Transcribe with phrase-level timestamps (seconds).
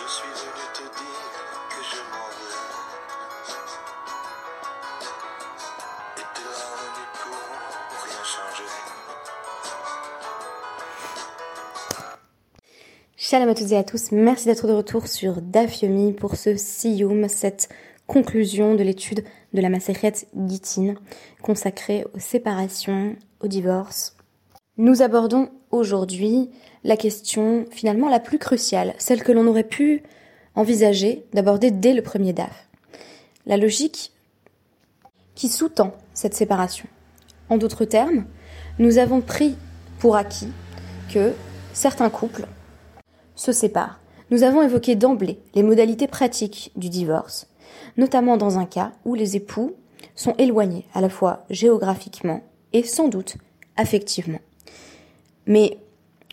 [0.00, 1.26] Je suis venu te dire
[1.70, 2.58] que je m'en vais.
[6.16, 6.26] Et
[8.04, 8.68] rien changer.
[13.16, 16.56] Shalom à toutes et à tous, merci d'être de retour sur Daf Yomi pour ce
[16.56, 17.68] Siyum, cette
[18.06, 20.94] conclusion de l'étude de la Masechet Gittin
[21.42, 24.17] consacrée aux séparations, au divorce.
[24.80, 26.50] Nous abordons aujourd'hui
[26.84, 30.04] la question finalement la plus cruciale, celle que l'on aurait pu
[30.54, 32.68] envisager d'aborder dès le premier DAF.
[33.44, 34.12] La logique
[35.34, 36.86] qui sous-tend cette séparation.
[37.48, 38.26] En d'autres termes,
[38.78, 39.56] nous avons pris
[39.98, 40.52] pour acquis
[41.12, 41.32] que
[41.72, 42.46] certains couples
[43.34, 43.98] se séparent.
[44.30, 47.48] Nous avons évoqué d'emblée les modalités pratiques du divorce,
[47.96, 49.74] notamment dans un cas où les époux
[50.14, 53.38] sont éloignés à la fois géographiquement et sans doute
[53.76, 54.38] affectivement.
[55.48, 55.78] Mais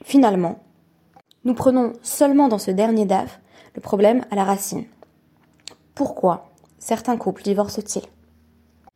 [0.03, 0.59] finalement,
[1.45, 3.39] nous prenons seulement dans ce dernier DAF
[3.73, 4.85] le problème à la racine.
[5.95, 8.03] Pourquoi certains couples divorcent-ils?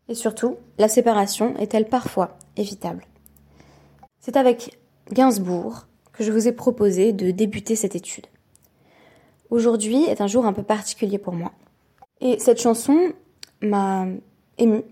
[0.10, 3.06] Et surtout, la séparation est-elle parfois évitable?
[4.20, 4.78] C'est avec
[5.12, 8.28] Gainsbourg que je vous ai proposé de débuter cette étude.
[9.50, 11.54] Aujourd'hui est un jour un peu particulier pour moi.
[12.20, 13.14] Et cette chanson
[13.62, 14.06] m'a
[14.58, 14.84] émue,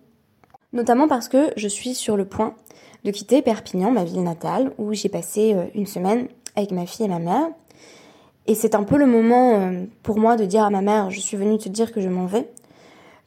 [0.71, 2.55] notamment parce que je suis sur le point
[3.03, 7.05] de quitter Perpignan, ma ville natale, où j'ai passé euh, une semaine avec ma fille
[7.05, 7.47] et ma mère.
[8.47, 11.19] Et c'est un peu le moment euh, pour moi de dire à ma mère, je
[11.19, 12.49] suis venue te dire que je m'en vais,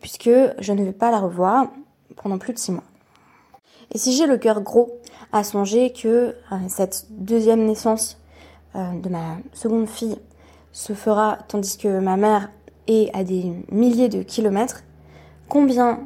[0.00, 1.68] puisque je ne vais pas la revoir
[2.16, 2.84] pendant plus de six mois.
[3.92, 4.98] Et si j'ai le cœur gros
[5.32, 8.16] à songer que euh, cette deuxième naissance
[8.72, 10.16] de ma seconde fille
[10.70, 12.52] se fera tandis que ma mère
[12.86, 14.84] est à des milliers de kilomètres,
[15.48, 15.98] combien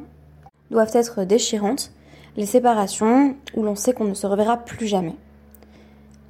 [0.71, 1.91] doivent être déchirantes
[2.35, 5.15] les séparations où l'on sait qu'on ne se reverra plus jamais.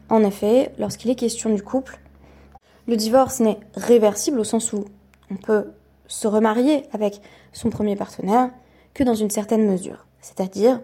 [0.09, 1.99] En effet, lorsqu'il est question du couple,
[2.87, 4.85] le divorce n'est réversible au sens où
[5.31, 5.71] on peut
[6.07, 8.51] se remarier avec son premier partenaire
[8.93, 10.79] que dans une certaine mesure, c'est-à-dire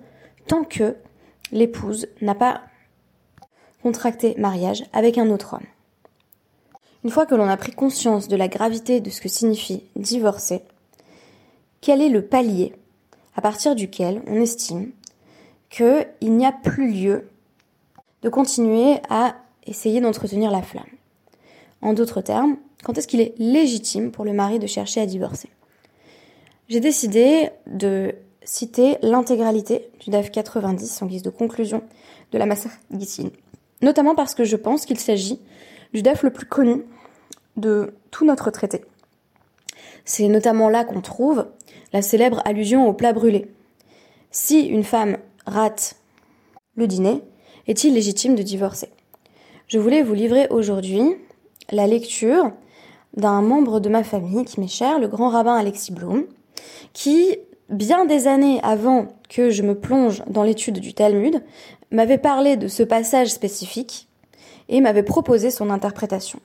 [0.47, 0.95] tant que
[1.51, 2.61] l'épouse n'a pas
[3.83, 5.67] contracté mariage avec un autre homme.
[7.03, 10.63] Une fois que l'on a pris conscience de la gravité de ce que signifie divorcer,
[11.81, 12.73] quel est le palier
[13.35, 14.91] à partir duquel on estime
[15.71, 17.29] qu'il n'y a plus lieu
[18.21, 20.85] de continuer à essayer d'entretenir la flamme.
[21.81, 25.49] En d'autres termes, quand est-ce qu'il est légitime pour le mari de chercher à divorcer?
[26.69, 31.83] J'ai décidé de citer l'intégralité du DAF 90 en guise de conclusion
[32.31, 33.31] de la Massa Gissine,
[33.81, 35.39] notamment parce que je pense qu'il s'agit
[35.93, 36.83] du DAF le plus connu
[37.57, 38.83] de tout notre traité.
[40.05, 41.47] C'est notamment là qu'on trouve
[41.93, 43.51] la célèbre allusion au plat brûlé.
[44.31, 45.95] Si une femme rate
[46.75, 47.21] le dîner,
[47.67, 48.89] est-il légitime de divorcer?
[49.67, 51.01] Je voulais vous livrer aujourd'hui
[51.71, 52.51] la lecture
[53.15, 56.25] d'un membre de ma famille qui m'est cher, le grand rabbin Alexis Blum,
[56.93, 57.37] qui,
[57.69, 61.43] bien des années avant que je me plonge dans l'étude du Talmud,
[61.91, 64.07] m'avait parlé de ce passage spécifique
[64.69, 66.39] et m'avait proposé son interprétation.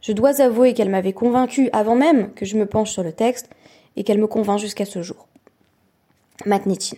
[0.00, 3.48] Je dois avouer qu'elle m'avait convaincu avant même que je me penche sur le texte
[3.96, 5.26] et qu'elle me convainc jusqu'à ce jour.
[6.44, 6.96] Matnitin.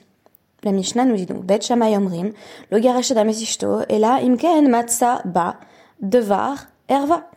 [0.65, 2.33] La Mishnah nous dit donc Bet Shammai Omrim,
[2.71, 2.79] lo
[3.25, 4.21] Mesishto, et là
[4.69, 5.61] Matza Ba,
[6.01, 7.31] Devar Erva.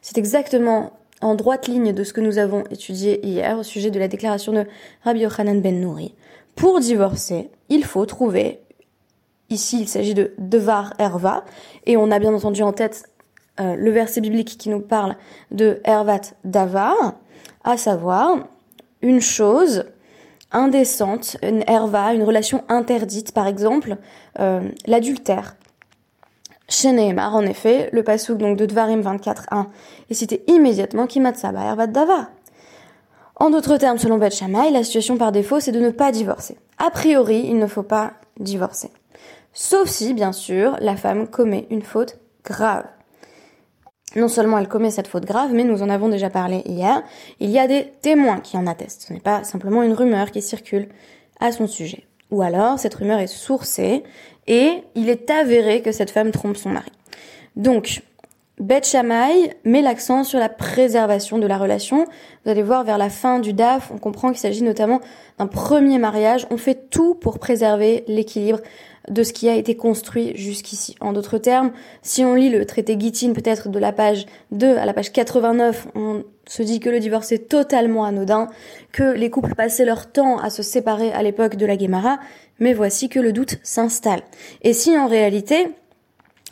[0.00, 3.98] C'est exactement en droite ligne de ce que nous avons étudié hier au sujet de
[3.98, 4.66] la déclaration de
[5.02, 6.14] Rabbi Yochanan ben Nouri.
[6.56, 8.60] Pour divorcer, il faut trouver,
[9.50, 11.44] ici il s'agit de Devar Erva,
[11.86, 13.10] et on a bien entendu en tête
[13.60, 15.16] euh, le verset biblique qui nous parle
[15.50, 17.14] de Ervat Davar,
[17.62, 18.48] à savoir
[19.00, 19.84] une chose
[20.54, 23.96] indécente, une herva, une relation interdite, par exemple,
[24.40, 25.56] euh, l'adultère.
[26.68, 29.66] Chez Nehemar, en effet, le pasouk donc de Dvarim 24.1
[30.08, 32.30] est cité immédiatement Kimatsaba Ervat Dava.
[33.36, 36.56] En d'autres termes, selon Beth Shammai, la situation par défaut, c'est de ne pas divorcer.
[36.78, 38.90] A priori, il ne faut pas divorcer.
[39.52, 42.84] Sauf si, bien sûr, la femme commet une faute grave
[44.16, 47.02] non seulement elle commet cette faute grave, mais nous en avons déjà parlé hier,
[47.40, 49.06] il y a des témoins qui en attestent.
[49.08, 50.88] Ce n'est pas simplement une rumeur qui circule
[51.40, 52.04] à son sujet.
[52.30, 54.02] Ou alors, cette rumeur est sourcée
[54.46, 56.90] et il est avéré que cette femme trompe son mari.
[57.56, 58.02] Donc,
[58.60, 62.04] Beth Shammai met l'accent sur la préservation de la relation.
[62.44, 65.00] Vous allez voir vers la fin du DAF, on comprend qu'il s'agit notamment
[65.38, 66.46] d'un premier mariage.
[66.50, 68.60] On fait tout pour préserver l'équilibre
[69.08, 70.96] de ce qui a été construit jusqu'ici.
[71.00, 71.72] En d'autres termes,
[72.02, 75.88] si on lit le traité Gittin peut-être de la page 2 à la page 89,
[75.94, 78.48] on se dit que le divorce est totalement anodin,
[78.92, 82.18] que les couples passaient leur temps à se séparer à l'époque de la Guémara,
[82.58, 84.22] mais voici que le doute s'installe.
[84.62, 85.68] Et si en réalité,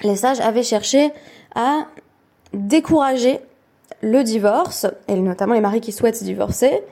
[0.03, 1.11] les sages avaient cherché
[1.55, 1.87] à
[2.53, 3.41] décourager
[4.03, 6.83] le divorce, et notamment les maris qui souhaitent divorcer,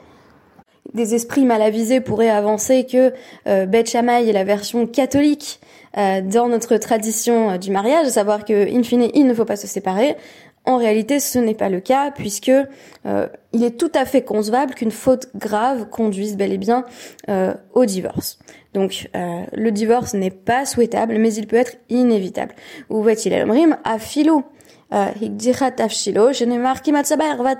[0.93, 3.13] des esprits mal avisés pourraient avancer que
[3.47, 5.59] euh, Beth Shammai est la version catholique
[5.97, 9.45] euh, dans notre tradition euh, du mariage, à savoir que in fine il ne faut
[9.45, 10.15] pas se séparer.
[10.63, 14.75] En réalité, ce n'est pas le cas puisque euh, il est tout à fait concevable
[14.75, 16.85] qu'une faute grave conduise bel et bien
[17.29, 18.37] euh, au divorce.
[18.73, 22.55] Donc, le divorce n'est pas souhaitable, mais il peut être inévitable.
[22.89, 23.75] Va-t-il Omrim?
[23.83, 24.45] À philo
[24.91, 26.93] je n'ai marqué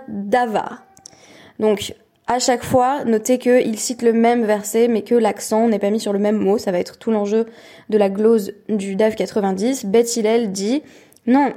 [0.07, 0.85] davar.
[1.59, 1.93] Donc,
[2.27, 5.99] à chaque fois, notez qu'il cite le même verset, mais que l'accent n'est pas mis
[5.99, 6.57] sur le même mot.
[6.57, 7.45] Ça va être tout l'enjeu
[7.89, 9.85] de la glose du DAF 90.
[9.85, 10.81] Beth Hillel dit,
[11.27, 11.53] non,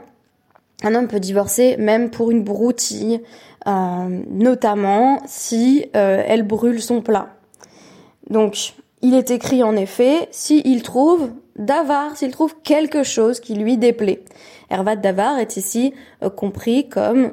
[0.82, 3.20] un homme peut divorcer même pour une broutille,
[3.66, 7.28] euh, notamment si euh, elle brûle son plat.
[8.28, 13.76] Donc, il est écrit en effet, s'il trouve davar, s'il trouve quelque chose qui lui
[13.76, 14.25] déplaît.
[14.70, 17.32] Hervat davar est ici euh, compris comme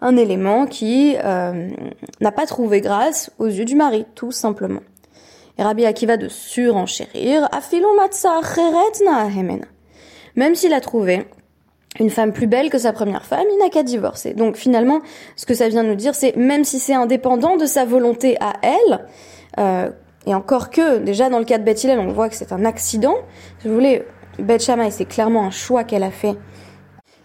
[0.00, 4.80] un élément qui n'a pas trouvé grâce aux yeux du mari, tout simplement.
[5.58, 7.48] Et Rabbi Akiva de surenchérir,
[10.36, 11.26] Même s'il a trouvé
[11.98, 14.34] une femme plus belle que sa première femme, il n'a qu'à divorcer.
[14.34, 15.00] Donc finalement,
[15.36, 18.52] ce que ça vient nous dire, c'est même si c'est indépendant de sa volonté à
[18.62, 19.06] elle,
[19.58, 19.90] euh,
[20.26, 23.16] et encore que, déjà dans le cas de Beth on voit que c'est un accident.
[23.60, 24.04] Si vous voulez,
[24.38, 26.36] Beth Shammai, c'est clairement un choix qu'elle a fait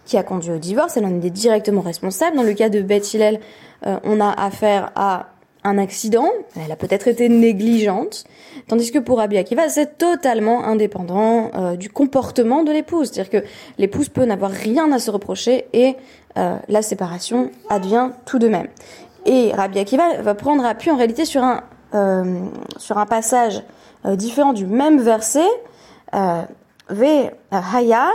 [0.04, 0.96] qui a conduit au divorce.
[0.96, 2.36] Elle en est directement responsable.
[2.36, 3.40] Dans le cas de Beth Hillel,
[3.86, 5.28] euh, on a affaire à
[5.66, 6.28] un accident,
[6.62, 8.24] elle a peut-être été négligente,
[8.68, 13.10] tandis que pour Rabbi Akiva, c'est totalement indépendant euh, du comportement de l'épouse.
[13.10, 13.46] C'est-à-dire que
[13.78, 15.96] l'épouse peut n'avoir rien à se reprocher et
[16.36, 18.68] euh, la séparation advient tout de même.
[19.24, 21.62] Et Rabbi Akiva va prendre appui en réalité sur un,
[22.76, 23.62] sur un passage
[24.04, 25.46] différent du même verset,
[26.12, 26.46] Ve
[26.88, 28.10] haya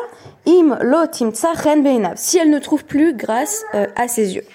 [0.45, 1.05] im lo
[2.15, 4.45] si elle ne trouve plus grâce à ses yeux.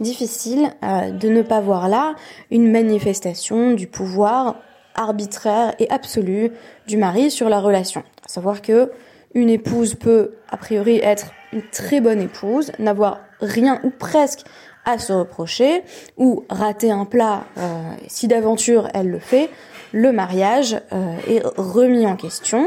[0.00, 2.14] Difficile euh, de ne pas voir là
[2.50, 4.56] une manifestation du pouvoir
[4.96, 6.50] arbitraire et absolu
[6.86, 8.02] du mari sur la relation.
[8.24, 8.90] À savoir que
[9.34, 14.40] une épouse peut a priori être une très bonne épouse, n'avoir rien ou presque
[14.84, 15.82] à se reprocher
[16.16, 19.48] ou rater un plat euh, si d'aventure elle le fait,
[19.92, 22.66] le mariage euh, est remis en question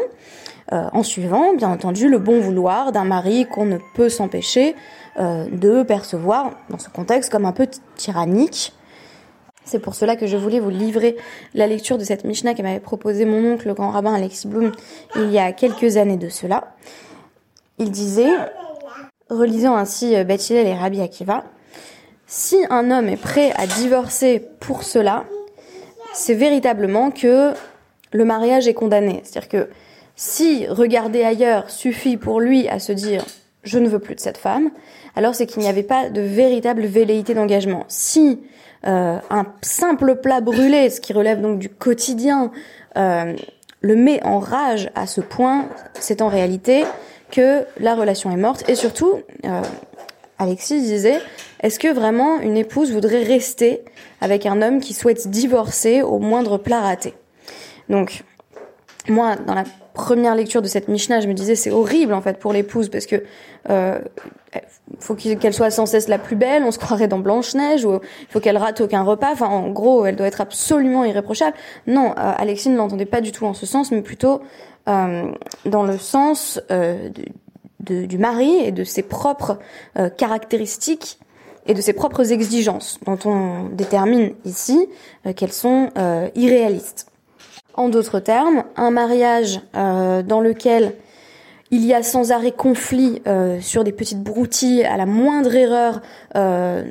[0.71, 4.75] en suivant bien entendu le bon vouloir d'un mari qu'on ne peut s'empêcher
[5.19, 8.73] euh, de percevoir dans ce contexte comme un peu tyrannique.
[9.65, 11.17] C'est pour cela que je voulais vous livrer
[11.55, 14.71] la lecture de cette Mishnah que m'avait proposé mon oncle, le grand rabbin Alexis Blum,
[15.15, 16.75] il y a quelques années de cela.
[17.79, 18.29] Il disait,
[19.31, 21.45] relisant ainsi euh, Beth et Rabbi Akiva,
[22.27, 25.25] si un homme est prêt à divorcer pour cela,
[26.13, 27.53] c'est véritablement que
[28.11, 29.21] le mariage est condamné.
[29.23, 29.69] C'est-à-dire que
[30.17, 33.23] si regarder ailleurs suffit pour lui à se dire
[33.63, 34.71] je ne veux plus de cette femme,
[35.15, 37.85] alors c'est qu'il n'y avait pas de véritable velléité d'engagement.
[37.87, 38.41] Si
[38.87, 42.51] euh, un simple plat brûlé, ce qui relève donc du quotidien,
[42.97, 43.35] euh,
[43.81, 45.69] le met en rage à ce point,
[45.99, 46.83] c'est en réalité
[47.29, 48.67] que la relation est morte.
[48.69, 49.61] Et surtout, euh,
[50.39, 51.19] Alexis disait,
[51.61, 53.83] est-ce que vraiment une épouse voudrait rester
[54.21, 57.13] avec un homme qui souhaite divorcer au moindre plat raté?
[57.89, 58.23] Donc,
[59.09, 59.63] moi, dans la
[59.97, 63.07] première lecture de cette Mishnah, je me disais c'est horrible en fait pour l'épouse parce
[63.07, 63.23] que
[63.69, 63.99] euh,
[64.99, 67.95] faut qu'elle soit sans cesse la plus belle, on se croirait dans Blanche Neige ou
[67.95, 69.31] il faut qu'elle rate aucun repas.
[69.33, 71.57] Enfin, en gros, elle doit être absolument irréprochable.
[71.87, 74.41] Non, euh, Alexis ne l'entendait pas du tout en ce sens, mais plutôt
[74.87, 75.31] euh,
[75.65, 77.09] dans le sens euh,
[77.79, 79.59] du mari et de ses propres
[79.97, 81.19] euh, caractéristiques
[81.65, 84.87] et de ses propres exigences, dont on détermine ici
[85.25, 85.89] euh, qu'elles sont
[86.35, 87.07] irréalistes.
[87.77, 90.95] En d'autres termes, un mariage euh, dans lequel
[91.69, 96.01] il y a sans arrêt conflit euh, sur des petites broutilles à la moindre erreur
[96.35, 96.83] euh,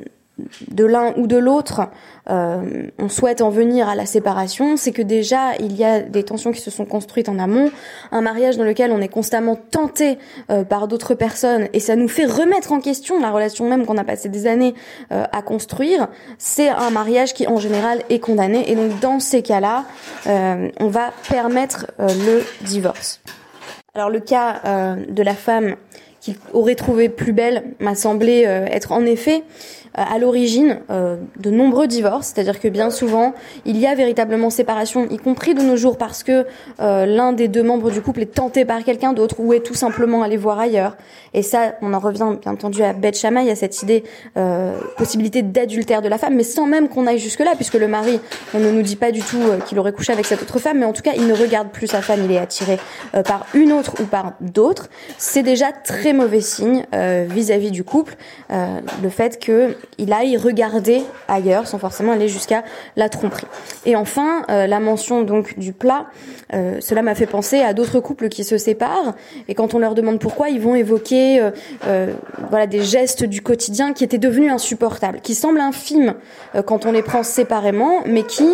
[0.69, 1.89] de l'un ou de l'autre,
[2.29, 6.23] euh, on souhaite en venir à la séparation, c'est que déjà il y a des
[6.23, 7.71] tensions qui se sont construites en amont,
[8.11, 10.17] un mariage dans lequel on est constamment tenté
[10.49, 13.97] euh, par d'autres personnes et ça nous fait remettre en question la relation même qu'on
[13.97, 14.75] a passé des années
[15.11, 19.41] euh, à construire, c'est un mariage qui en général est condamné et donc dans ces
[19.41, 19.85] cas-là,
[20.25, 23.21] on va permettre le divorce.
[23.95, 25.75] Alors le cas de la femme
[26.33, 29.43] qu'il aurait trouvé plus belle m'a semblé être en effet
[29.97, 33.33] euh, à l'origine euh, de nombreux divorces, c'est-à-dire que bien souvent
[33.65, 36.45] il y a véritablement séparation, y compris de nos jours parce que
[36.79, 39.73] euh, l'un des deux membres du couple est tenté par quelqu'un d'autre ou est tout
[39.73, 40.97] simplement allé voir ailleurs.
[41.33, 44.03] Et ça, on en revient bien entendu à Beth Shammai, à cette idée
[44.97, 48.19] possibilité d'adultère de la femme, mais sans même qu'on aille jusque là, puisque le mari,
[48.53, 50.93] ne nous dit pas du tout qu'il aurait couché avec cette autre femme, mais en
[50.93, 52.79] tout cas il ne regarde plus sa femme, il est attiré
[53.11, 54.89] par une autre ou par d'autres.
[55.17, 58.15] C'est déjà très mauvais signe euh, vis-à-vis du couple,
[58.51, 62.63] euh, le fait qu'il aille regarder ailleurs sans forcément aller jusqu'à
[62.95, 63.47] la tromperie.
[63.85, 66.07] Et enfin, euh, la mention donc du plat,
[66.79, 69.15] cela m'a fait penser à d'autres couples qui se séparent
[69.49, 71.41] et quand on leur demande pourquoi, ils vont évoquer
[72.49, 76.13] voilà des gestes du quotidien qui étaient devenus insupportables, qui semblent infimes
[76.65, 78.47] quand on les prend séparément, mais qui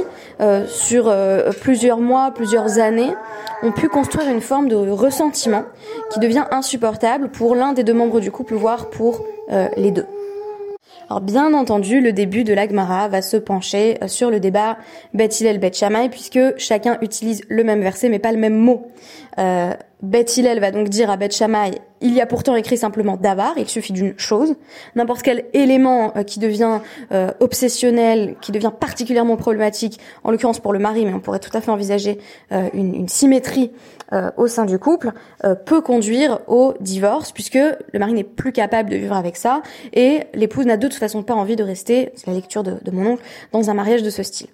[0.66, 1.16] sur
[1.62, 3.14] plusieurs mois, plusieurs années,
[3.62, 5.64] ont pu construire une forme de ressentiment
[6.12, 10.06] qui devient insupportable pour l'un des deux membres du couple, voire pour euh, les deux.
[11.10, 14.78] Alors bien entendu, le début de l'Agmara va se pencher euh, sur le débat
[15.14, 15.72] Bet Hillel Bet
[16.10, 18.88] puisque chacun utilise le même verset mais pas le même mot.
[19.38, 21.72] Euh, Bet Hillel va donc dire à Bet Shammai
[22.04, 24.56] il y a pourtant écrit simplement davar, il suffit d'une chose.
[24.96, 26.80] N'importe quel élément euh, qui devient
[27.12, 31.56] euh, obsessionnel, qui devient particulièrement problématique, en l'occurrence pour le mari, mais on pourrait tout
[31.56, 32.20] à fait envisager
[32.52, 33.72] euh, une, une, symétrie
[34.38, 35.12] au sein du couple,
[35.66, 40.26] peut conduire au divorce, puisque le mari n'est plus capable de vivre avec ça, et
[40.36, 43.14] l'épouse n'a de toute façon pas envie de rester, c'est la lecture de, de, mon
[43.14, 44.50] oncle, dans un mariage de ce style.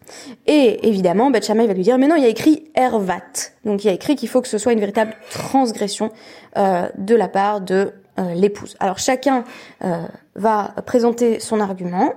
[0.48, 3.20] Et évidemment, Bet Shammai va lui dire, mais non, il y a écrit ervat,
[3.65, 6.12] donc il y a écrit qu'il faut que ce soit une véritable transgression
[6.58, 8.75] euh, de la part de euh, l'épouse.
[8.79, 9.43] Alors chacun
[9.84, 10.03] euh,
[10.36, 12.13] va présenter son argument.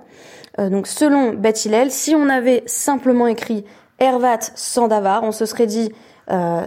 [0.59, 1.57] donc selon Beth
[1.89, 3.65] si on avait simplement écrit
[3.99, 5.93] Hervat sans davar, on se serait dit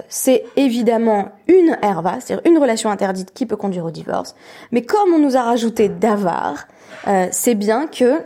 [0.09, 4.35] c'est évidemment une herva, c'est-à-dire une relation interdite qui peut conduire au divorce.
[4.71, 6.67] Mais comme on nous a rajouté davar,
[7.31, 8.21] c'est bien que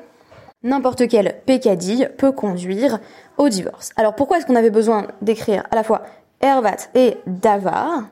[0.63, 2.99] n'importe quel pécadille peut conduire
[3.37, 3.91] au divorce.
[3.95, 6.01] Alors pourquoi est-ce qu'on avait besoin d'écrire à la fois
[6.41, 8.03] hervat et davar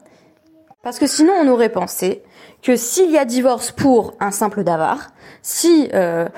[0.88, 2.24] parce que sinon, on aurait pensé
[2.62, 5.10] que s'il y a divorce pour un simple davar,
[5.42, 6.30] si euh,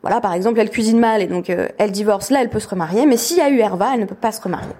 [0.00, 2.68] voilà, par exemple, elle cuisine mal et donc euh, elle divorce, là, elle peut se
[2.68, 3.04] remarier.
[3.04, 4.72] Mais s'il y a eu herva, elle ne peut pas se remarier.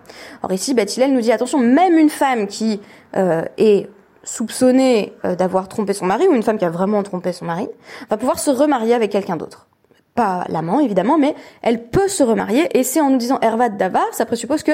[0.42, 2.80] Or ici, Bethilel nous dit attention, même une femme qui
[3.16, 3.90] euh, est
[4.24, 7.68] soupçonnée d'avoir trompé son mari ou une femme qui a vraiment trompé son mari
[8.08, 9.68] va pouvoir se remarier avec quelqu'un d'autre.
[10.14, 14.06] Pas l'amant évidemment, mais elle peut se remarier et c'est en nous disant herva davar,
[14.12, 14.72] ça présuppose que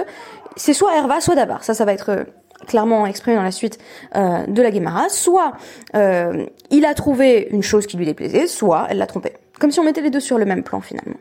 [0.55, 1.65] c'est soit herva, soit davar.
[1.65, 2.25] Ça, ça va être
[2.65, 3.79] clairement exprimé dans la suite
[4.17, 5.53] euh, de la Guémara, soit
[5.95, 9.33] euh, il a trouvé une chose qui lui déplaisait, soit elle l'a trompé.
[9.59, 11.17] Comme si on mettait les deux sur le même plan finalement.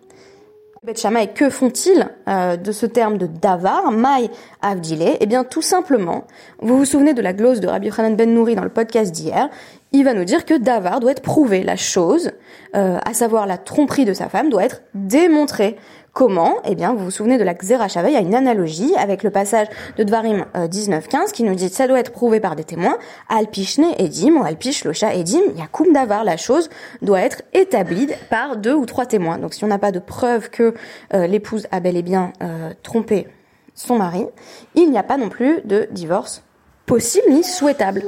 [0.84, 4.30] Bet Shammai, que font-ils euh, de ce terme de davar, mai
[4.62, 6.26] avdile Eh bien, tout simplement,
[6.60, 9.50] vous vous souvenez de la glose de Rabbi Hanan Ben Nouri dans le podcast d'hier
[9.94, 12.32] Il va nous dire que davar doit être prouvé, la chose,
[12.74, 15.78] à savoir la tromperie de sa femme, doit être démontrée.
[16.14, 19.24] Comment Eh bien, vous vous souvenez de la Xera il y a une analogie avec
[19.24, 19.66] le passage
[19.98, 23.00] de Dvarim 19.15 euh, qui nous dit ça doit être prouvé par des témoins.
[23.30, 26.70] Alpichne Edim ou Alpish Locha Edim, il y a Koum Davar, la chose
[27.02, 29.40] doit être établie par deux ou trois témoins.
[29.40, 30.76] Donc si on n'a pas de preuve que
[31.16, 33.28] euh, l'épouse a bel et bien euh, trompé
[33.74, 34.28] son mari,
[34.76, 36.44] il n'y a pas non plus de divorce
[36.86, 38.04] possible ni souhaitable.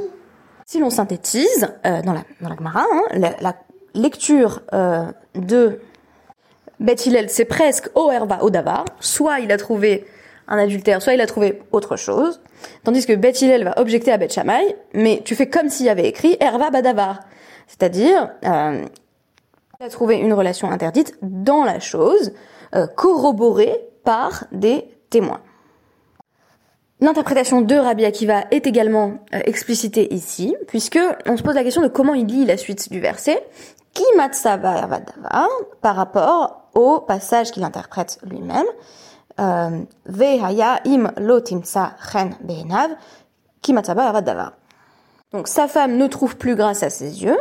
[0.64, 3.56] Si l'on synthétise dans la dans la Gemara, hein, la, la,
[3.94, 4.60] lecture
[5.34, 5.80] de
[6.80, 8.84] Beth c'est presque au davar.
[9.00, 10.06] Soit il a trouvé
[10.48, 12.40] un adultère, soit il a trouvé autre chose.
[12.84, 16.08] Tandis que Beth va objecter à Beth Shammai, mais tu fais comme s'il y avait
[16.08, 17.20] écrit herva badavar.
[17.66, 18.84] C'est-à-dire, euh,
[19.80, 22.32] il a trouvé une relation interdite dans la chose,
[22.74, 25.40] euh, corroborée par des témoins.
[27.00, 31.82] L'interprétation de Rabbi Akiva est également euh, explicitée ici, puisque on se pose la question
[31.82, 33.46] de comment il lit la suite du verset,
[33.92, 34.88] qui matsava
[35.80, 38.66] par rapport au passage qu'il interprète lui-même.
[39.40, 42.90] Euh, Vehaya im lotimsa chen behenav
[45.32, 47.38] Donc sa femme ne trouve plus grâce à ses yeux.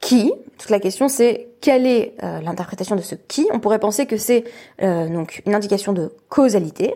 [0.00, 0.32] Qui?
[0.58, 3.48] Toute la question c'est quelle est euh, l'interprétation de ce qui?
[3.52, 4.44] On pourrait penser que c'est
[4.82, 6.94] euh, donc une indication de causalité,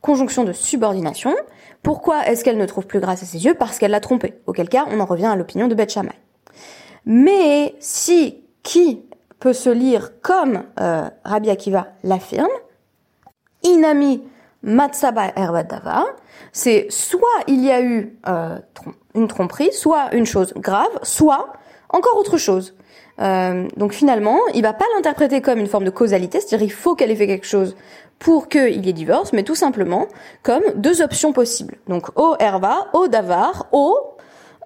[0.00, 1.34] conjonction de subordination.
[1.82, 3.54] Pourquoi est-ce qu'elle ne trouve plus grâce à ses yeux?
[3.54, 4.34] Parce qu'elle l'a trompé.
[4.46, 6.12] Auquel cas, on en revient à l'opinion de Beth Shammai.
[7.04, 9.07] Mais si qui
[9.40, 12.48] peut se lire comme euh, Rabbi Akiva l'affirme,
[13.62, 14.22] Inami
[14.62, 16.06] Matsaba Ervadava,
[16.52, 18.58] c'est soit il y a eu euh,
[19.14, 21.52] une tromperie, soit une chose grave, soit
[21.90, 22.74] encore autre chose.
[23.20, 26.94] Euh, donc finalement, il va pas l'interpréter comme une forme de causalité, c'est-à-dire il faut
[26.94, 27.76] qu'elle ait fait quelque chose
[28.18, 30.08] pour qu'il y ait divorce, mais tout simplement
[30.42, 31.76] comme deux options possibles.
[31.88, 34.16] Donc o erva, o davar, o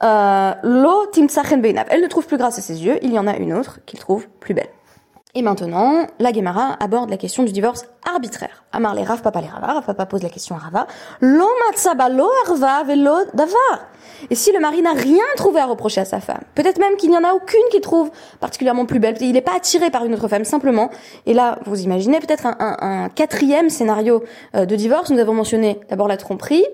[0.05, 3.53] euh, Lo Elle ne trouve plus grâce à ses yeux, il y en a une
[3.53, 4.71] autre qu'il trouve plus belle.
[5.35, 8.65] Et maintenant, la Gemara aborde la question du divorce arbitraire.
[8.71, 10.87] Amar les Rav Papa les Rava, Rav Papa pose la question à Rava.
[11.21, 12.11] Lo matzaba
[12.85, 13.89] velo davar.
[14.31, 17.11] Et si le mari n'a rien trouvé à reprocher à sa femme, peut-être même qu'il
[17.11, 18.11] n'y en a aucune qu'il trouve
[18.41, 20.91] particulièrement plus belle, il n'est pas attiré par une autre femme simplement.
[21.27, 24.23] Et là, vous imaginez peut-être un, quatrième scénario
[24.55, 25.11] euh, de divorce.
[25.11, 26.65] Nous avons mentionné d'abord la tromperie,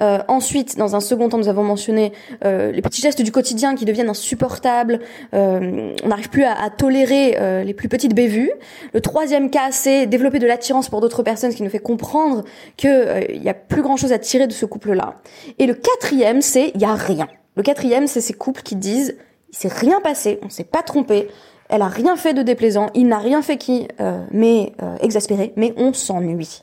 [0.00, 2.12] euh, ensuite, dans un second temps, nous avons mentionné
[2.44, 5.00] euh, les petits gestes du quotidien qui deviennent insupportables.
[5.34, 8.52] Euh, on n'arrive plus à, à tolérer euh, les plus bévues.
[8.92, 12.44] Le troisième cas, c'est développer de l'attirance pour d'autres personnes, ce qui nous fait comprendre
[12.76, 15.20] que il y a plus grand chose à tirer de ce couple-là.
[15.58, 17.28] Et le quatrième, c'est il y a rien.
[17.56, 19.16] Le quatrième, c'est ces couples qui disent
[19.50, 21.28] il s'est rien passé, on s'est pas trompé,
[21.68, 25.52] elle a rien fait de déplaisant, il n'a rien fait qui euh, m'est euh, exaspéré,
[25.56, 26.62] mais on s'ennuie.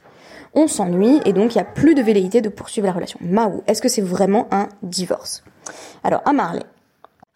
[0.53, 3.19] On s'ennuie et donc il n'y a plus de velléité de poursuivre la relation.
[3.21, 5.43] Maou, est-ce que c'est vraiment un divorce?
[6.03, 6.63] Alors, à Marley,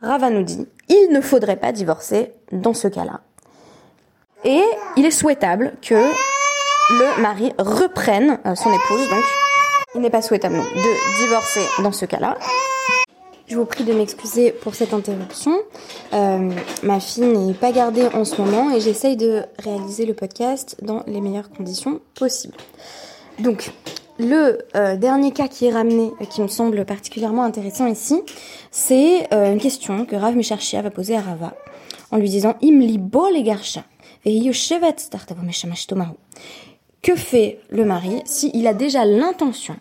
[0.01, 3.21] Rava nous dit il ne faudrait pas divorcer dans ce cas-là.
[4.45, 4.63] Et
[4.95, 9.23] il est souhaitable que le mari reprenne euh, son épouse, donc
[9.95, 12.37] il n'est pas souhaitable de divorcer dans ce cas-là.
[13.47, 15.57] Je vous prie de m'excuser pour cette interruption.
[16.13, 16.51] Euh,
[16.83, 21.01] ma fille n'est pas gardée en ce moment et j'essaye de réaliser le podcast dans
[21.07, 22.57] les meilleures conditions possibles.
[23.39, 23.71] Donc,
[24.19, 28.21] le euh, dernier cas qui est ramené, qui me semble particulièrement intéressant ici,
[28.69, 31.53] c'est une question que Rav Mesharchia va poser à Rava
[32.11, 33.83] en lui disant Imli bo les garsha,
[37.01, 39.75] que fait le mari s'il a déjà l'intention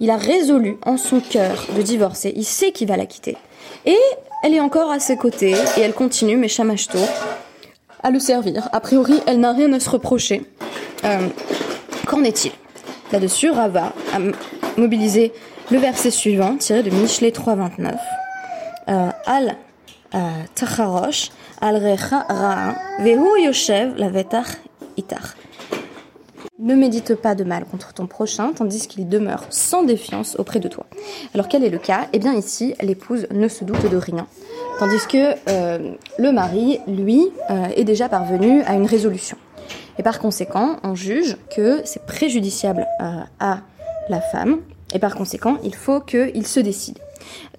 [0.00, 3.36] il a résolu en son cœur de divorcer, il sait qu'il va la quitter.
[3.84, 3.98] Et
[4.42, 6.48] elle est encore à ses côtés et elle continue, mais
[8.02, 8.68] à le servir.
[8.72, 10.42] A priori, elle n'a rien à se reprocher.
[11.04, 11.28] Euh,
[12.06, 12.52] Qu'en est-il?
[13.12, 14.18] Là-dessus, Rava a
[14.78, 15.32] mobilisé
[15.70, 17.96] le verset suivant, tiré de Michelet 3.29.
[18.88, 19.56] Euh, al
[20.14, 20.18] euh,
[20.54, 21.30] tacharosh
[26.58, 30.68] Ne médite pas de mal contre ton prochain, tandis qu'il demeure sans défiance auprès de
[30.68, 30.86] toi.
[31.34, 32.08] Alors quel est le cas?
[32.14, 34.26] Eh bien ici, l'épouse ne se doute de rien,
[34.78, 39.36] tandis que euh, le mari, lui, euh, est déjà parvenu à une résolution.
[39.98, 43.60] Et par conséquent, on juge que c'est préjudiciable euh, à
[44.08, 44.60] la femme,
[44.94, 46.98] et par conséquent, il faut qu'il se décide.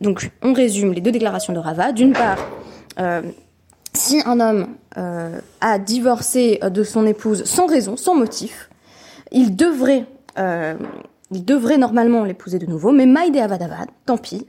[0.01, 1.91] Donc on résume les deux déclarations de Rava.
[1.91, 2.39] D'une part,
[3.97, 8.69] si un homme euh, a divorcé de son épouse sans raison, sans motif,
[9.31, 10.05] il devrait,
[10.37, 10.75] euh,
[11.31, 14.47] il devrait normalement l'épouser de nouveau, mais Maïde Avadavad, tant pis,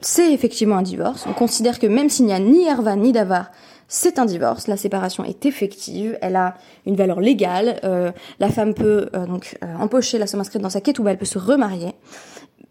[0.00, 1.26] c'est effectivement un divorce.
[1.26, 3.50] On considère que même s'il n'y a ni Erva ni Davar,
[3.88, 4.66] c'est un divorce.
[4.66, 6.54] La séparation est effective, elle a
[6.86, 7.80] une valeur légale.
[7.84, 11.18] Euh, la femme peut euh, donc euh, empocher la somme inscrite dans sa ketouba, elle
[11.18, 11.92] peut se remarier.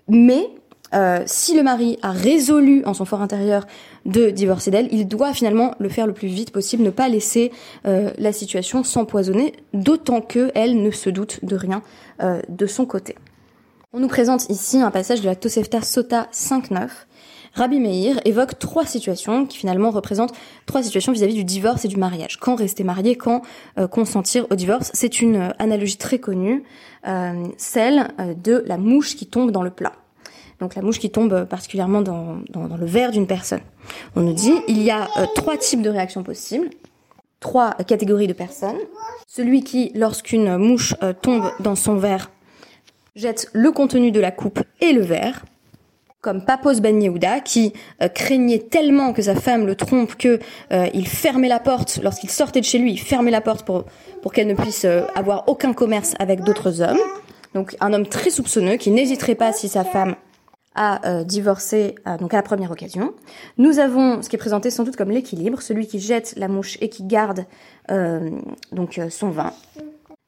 [0.08, 0.50] Mais
[0.93, 3.65] euh, si le mari a résolu en son fort intérieur
[4.06, 7.51] de divorcer d'elle, il doit finalement le faire le plus vite possible, ne pas laisser
[7.86, 11.82] euh, la situation s'empoisonner, d'autant que elle ne se doute de rien
[12.21, 13.15] euh, de son côté.
[13.93, 16.89] On nous présente ici un passage de la Tosefta Sota 5.9.
[17.53, 20.34] Rabbi Meir évoque trois situations qui finalement représentent
[20.65, 22.38] trois situations vis-à-vis du divorce et du mariage.
[22.39, 23.43] Quand rester marié, quand
[23.77, 24.89] euh, consentir au divorce.
[24.93, 26.63] C'est une euh, analogie très connue,
[27.58, 28.08] celle
[28.41, 29.91] de la mouche qui tombe dans le plat
[30.63, 33.60] donc la mouche qui tombe particulièrement dans, le verre d'une personne.
[34.15, 36.69] On nous dit il y a euh, trois types de réactions possibles,
[37.41, 38.78] trois catégories de personnes.
[39.28, 42.32] Celui qui, lorsqu'une mouche euh, tombe dans son verre,
[43.17, 45.43] jette le contenu de la coupe et le verre,
[46.21, 50.39] comme Papos Ben Yehuda, qui euh, craignait tellement que sa femme le trompe que
[50.93, 53.84] il fermait la porte lorsqu'il sortait de chez lui, il fermait la porte pour
[54.21, 56.99] pour qu'elle ne puisse avoir aucun commerce avec d'autres hommes.
[57.54, 60.15] Donc un homme très soupçonneux qui n'hésiterait pas si sa femme
[60.75, 63.13] à euh, divorcer euh, donc à la première occasion.
[63.57, 66.77] Nous avons ce qui est présenté sans doute comme l'équilibre, celui qui jette la mouche
[66.81, 67.45] et qui garde
[67.91, 68.29] euh,
[68.71, 69.53] donc son vin.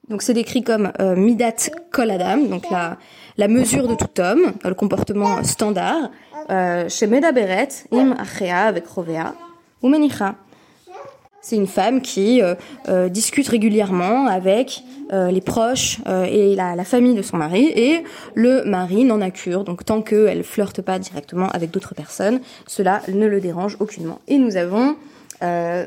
[0.09, 2.97] Donc c'est décrit comme midat kol adam, donc la
[3.37, 6.11] la mesure de tout homme, le comportement standard.
[6.89, 9.33] chez Medaberet im achea avec rovea
[9.81, 10.35] ou menicha.
[11.45, 12.41] C'est une femme qui
[13.11, 18.03] discute régulièrement avec euh, les proches euh, et la, famille de son mari et
[18.33, 19.63] le mari n'en a cure.
[19.63, 24.19] Donc tant qu'elle flirte pas directement avec d'autres personnes, cela ne le dérange aucunement.
[24.27, 24.95] Et nous avons
[25.43, 25.85] euh,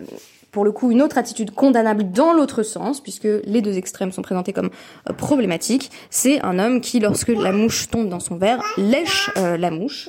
[0.52, 4.22] pour le coup une autre attitude condamnable dans l'autre sens, puisque les deux extrêmes sont
[4.22, 4.70] présentés comme
[5.08, 5.90] euh, problématiques.
[6.10, 10.08] C'est un homme qui, lorsque la mouche tombe dans son verre, lèche euh, la mouche.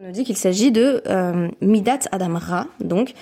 [0.00, 3.14] On nous dit qu'il s'agit de euh, Midat Adamra, donc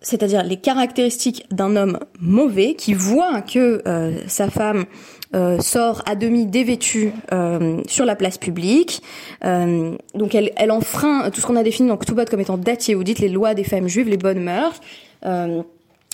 [0.00, 4.84] c'est-à-dire les caractéristiques d'un homme mauvais qui voit que euh, sa femme
[5.34, 9.02] euh, sort à demi dévêtue euh, sur la place publique.
[9.44, 12.88] Euh, donc elle, elle enfreint tout ce qu'on a défini dans Ketubot comme étant date
[12.88, 14.80] yéhoudite, les lois des femmes juives, les bonnes mœurs.
[15.24, 15.62] Euh,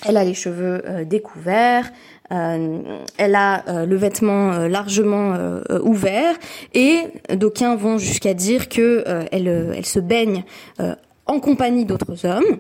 [0.07, 1.91] Elle a les cheveux euh, découverts,
[2.31, 2.79] euh,
[3.17, 5.35] elle a euh, le vêtement largement
[5.83, 6.37] ouvert
[6.73, 7.01] et
[7.35, 10.45] d'aucuns vont jusqu'à dire que elle, elle se baigne
[11.27, 12.59] en compagnie d'autres hommes.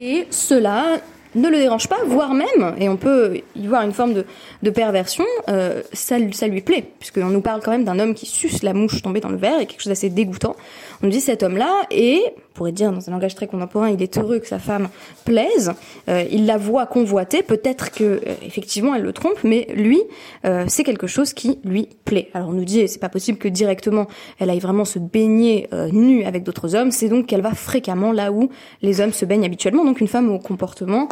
[0.00, 1.00] Et cela
[1.34, 4.24] ne le dérange pas, voire même, et on peut y voir une forme de,
[4.62, 8.26] de perversion, euh, ça, ça lui plaît, puisqu'on nous parle quand même d'un homme qui
[8.26, 10.56] suce la mouche tombée dans le verre, et quelque chose d'assez dégoûtant.
[11.02, 14.00] On nous dit cet homme-là, et on pourrait dire dans un langage très contemporain, il
[14.00, 14.88] est heureux que sa femme
[15.24, 15.72] plaise,
[16.08, 20.00] euh, il la voit convoiter, peut-être que euh, effectivement elle le trompe, mais lui,
[20.44, 22.30] euh, c'est quelque chose qui lui plaît.
[22.32, 24.06] Alors on nous dit, c'est pas possible que directement
[24.38, 28.30] elle aille vraiment se baigner nue avec d'autres hommes, c'est donc qu'elle va fréquemment là
[28.30, 28.50] où
[28.82, 31.08] les hommes se baignent habituellement, donc une femme au comportement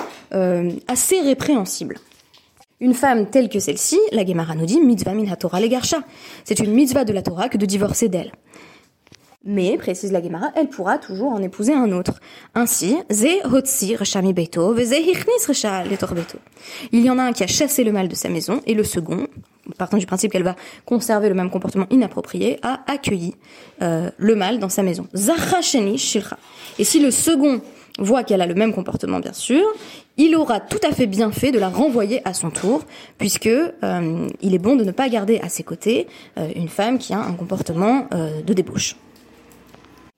[0.88, 1.98] assez répréhensible.
[2.80, 5.60] Une femme telle que celle-ci, la Gemara nous dit, mitzvah min ha-Torah.
[6.42, 8.32] C'est une mitzvah de la Torah que de divorcer d'elle.
[9.44, 12.20] Mais, précise la Gemara, elle pourra toujours en épouser un autre.
[12.54, 15.46] Ainsi, ze hotzi reshami beto, ze hichnis
[16.14, 16.38] beto.
[16.92, 18.84] Il y en a un qui a chassé le mal de sa maison, et le
[18.84, 19.26] second,
[19.78, 23.34] partant du principe qu'elle va conserver le même comportement inapproprié, a accueilli
[23.82, 25.08] euh, le mal dans sa maison.
[25.12, 26.38] Shilcha.
[26.78, 27.60] Et si le second
[27.98, 29.62] voit qu'elle a le même comportement, bien sûr,
[30.16, 32.84] il aura tout à fait bien fait de la renvoyer à son tour,
[33.18, 36.06] puisque euh, il est bon de ne pas garder à ses côtés
[36.38, 38.96] euh, une femme qui a un comportement de débauche.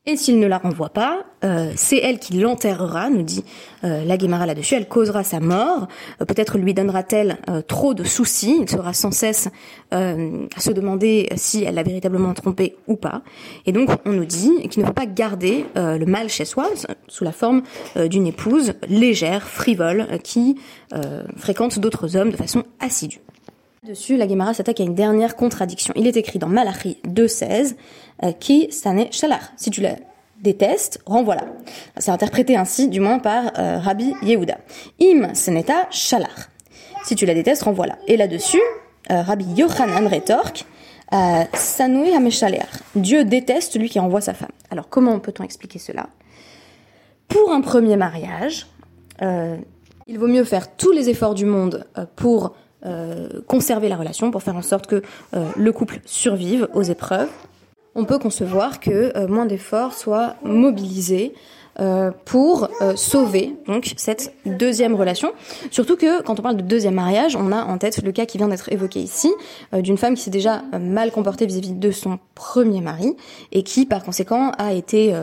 [0.07, 3.43] Et s'il ne la renvoie pas, euh, c'est elle qui l'enterrera, nous dit
[3.85, 4.75] euh, la Guémara là-dessus.
[4.75, 5.89] Elle causera sa mort.
[6.21, 7.39] Euh, peut-être lui donnera-t-elle
[7.69, 8.59] trop de soucis.
[8.61, 9.49] Il sera sans cesse
[9.91, 10.17] à
[10.59, 13.23] se demander si elle l'a véritablement trompé ou pas.
[13.65, 16.69] Et donc, on nous dit qu'il ne faut pas garder le mal chez soi
[17.07, 17.63] sous la forme
[17.97, 20.57] d'une épouse légère, frivole, qui
[21.37, 23.21] fréquente d'autres hommes de façon assidue.
[23.87, 25.93] Dessus, la Guémara s'attaque à une dernière contradiction.
[25.95, 27.75] Il est écrit dans Malachi 2.16 euh,
[28.41, 29.53] qui sane shalar.
[29.57, 29.97] Si tu la
[30.45, 31.47] détestes, renvoie-la.
[31.97, 34.59] C'est interprété ainsi, du moins par euh, Rabbi Yehuda.
[35.03, 36.51] Im seneta shalar.
[37.05, 37.99] Si tu la détestes, renvoie-la.
[38.07, 38.61] Et là-dessus,
[39.11, 40.67] euh, Rabbi Yochanan rétorque
[41.53, 42.11] Sanoui
[42.97, 44.51] Dieu déteste celui qui renvoie sa femme.
[44.71, 46.09] Alors comment peut-on expliquer cela?
[47.29, 48.67] Pour un premier mariage,
[49.21, 52.57] il vaut mieux faire tous les efforts du monde pour
[53.47, 57.31] conserver la relation, pour faire en sorte que le couple survive aux épreuves
[57.95, 61.35] on peut concevoir que euh, moins d'efforts soient mobilisés
[61.81, 65.33] euh, pour euh, sauver donc cette deuxième relation.
[65.71, 68.39] Surtout que quand on parle de deuxième mariage, on a en tête le cas qui
[68.39, 69.33] vient d'être évoqué ici
[69.73, 73.17] d'une femme qui s'est déjà mal comportée vis-à-vis de son premier mari
[73.51, 75.15] et qui par conséquent a été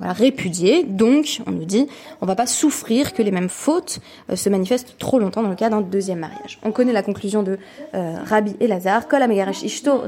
[0.00, 0.84] répudiée.
[0.84, 1.86] Donc on nous dit
[2.20, 4.00] on va pas souffrir que les mêmes fautes
[4.34, 6.58] se manifestent trop longtemps dans le cas d'un deuxième mariage.
[6.62, 7.58] On connaît la conclusion de
[7.92, 9.22] Rabbi Elazar, Kol
[9.62, 10.02] ishto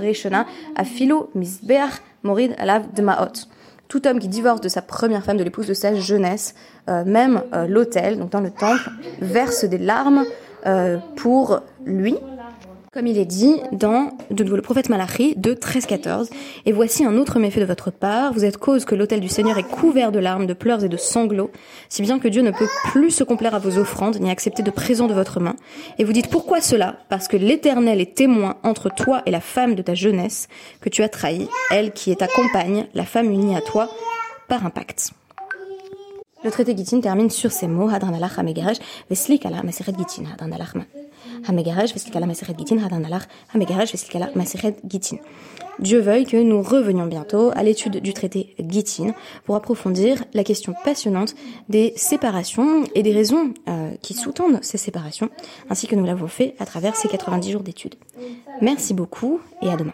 [0.75, 3.47] afilo misbeach morid alav demaot
[3.89, 6.55] tout homme qui divorce de sa première femme, de l'épouse de sa jeunesse,
[6.89, 10.25] euh, même euh, l'autel, donc dans le temple, verse des larmes
[10.67, 12.17] euh, pour lui,
[12.97, 16.31] comme il est dit dans de nouveau le prophète Malachi de 13-14.
[16.65, 18.33] Et voici un autre méfait de votre part.
[18.33, 20.97] Vous êtes cause que l'autel du Seigneur est couvert de larmes, de pleurs et de
[20.97, 21.51] sanglots,
[21.91, 24.71] si bien que Dieu ne peut plus se complaire à vos offrandes, ni accepter de
[24.71, 25.57] présents de votre main.
[25.99, 26.97] Et vous dites pourquoi cela?
[27.11, 30.49] Parce que l'Éternel est témoin entre toi et la femme de ta jeunesse
[30.81, 33.91] que tu as trahie, elle qui est ta compagne, la femme unie à toi
[34.49, 35.11] par un pacte.
[36.45, 37.91] Le traité Gittin termine sur ces mots,
[45.79, 49.13] Dieu veuille que nous revenions bientôt à l'étude du traité Gittin
[49.45, 51.35] pour approfondir la question passionnante
[51.69, 55.29] des séparations et des raisons euh, qui sous-tendent ces séparations,
[55.69, 57.97] ainsi que nous l'avons fait à travers ces 90 jours d'études.
[58.63, 59.93] Merci beaucoup et à demain.